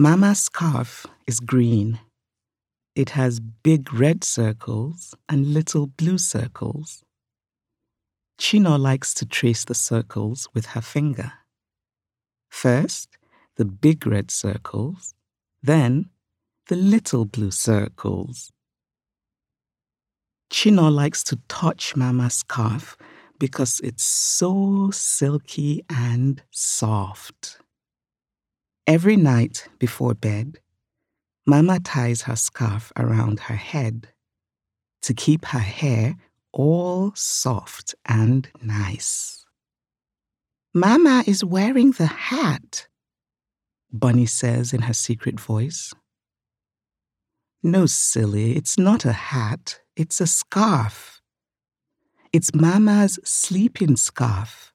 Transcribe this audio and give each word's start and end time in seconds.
Mama's 0.00 0.38
scarf 0.38 1.06
is 1.26 1.40
green. 1.40 1.98
It 2.94 3.10
has 3.10 3.40
big 3.40 3.92
red 3.92 4.22
circles 4.22 5.16
and 5.28 5.52
little 5.52 5.88
blue 5.88 6.18
circles. 6.18 7.02
Chino 8.38 8.78
likes 8.78 9.12
to 9.14 9.26
trace 9.26 9.64
the 9.64 9.74
circles 9.74 10.48
with 10.54 10.66
her 10.66 10.80
finger. 10.80 11.32
First, 12.48 13.18
the 13.56 13.64
big 13.64 14.06
red 14.06 14.30
circles, 14.30 15.16
then 15.64 16.10
the 16.68 16.76
little 16.76 17.24
blue 17.24 17.50
circles. 17.50 18.52
Chino 20.48 20.88
likes 20.88 21.24
to 21.24 21.40
touch 21.48 21.96
Mama's 21.96 22.34
scarf 22.34 22.96
because 23.40 23.80
it's 23.82 24.04
so 24.04 24.90
silky 24.92 25.84
and 25.90 26.40
soft. 26.52 27.58
Every 28.88 29.16
night 29.16 29.68
before 29.78 30.14
bed, 30.14 30.60
Mama 31.46 31.78
ties 31.78 32.22
her 32.22 32.36
scarf 32.36 32.90
around 32.96 33.38
her 33.40 33.54
head 33.54 34.08
to 35.02 35.12
keep 35.12 35.44
her 35.44 35.58
hair 35.58 36.16
all 36.54 37.12
soft 37.14 37.94
and 38.06 38.48
nice. 38.62 39.44
Mama 40.72 41.22
is 41.26 41.44
wearing 41.44 41.90
the 41.90 42.06
hat, 42.06 42.88
Bunny 43.92 44.24
says 44.24 44.72
in 44.72 44.80
her 44.80 44.94
secret 44.94 45.38
voice. 45.38 45.92
No, 47.62 47.84
silly, 47.84 48.56
it's 48.56 48.78
not 48.78 49.04
a 49.04 49.12
hat, 49.12 49.80
it's 49.96 50.18
a 50.18 50.26
scarf. 50.26 51.20
It's 52.32 52.54
Mama's 52.54 53.18
sleeping 53.22 53.96
scarf. 53.96 54.67